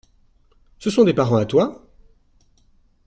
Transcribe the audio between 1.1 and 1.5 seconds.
parents à